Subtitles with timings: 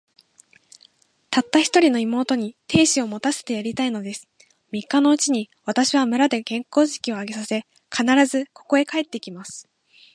[1.29, 4.27] たった一人の妹に、亭主を持たせてやりたいのです。
[4.71, 9.69] 三日のうちに、私は村で結婚式を挙げさせ、必ず、ここへ帰って来ます。